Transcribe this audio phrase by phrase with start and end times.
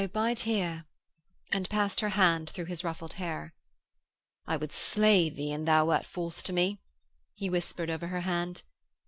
[0.11, 0.85] Bide here,'
[1.51, 3.53] and passed her hand through his ruffled hair.
[4.47, 6.79] 'I would slay thee an thou were false to me,'
[7.35, 8.63] he whispered over her hand.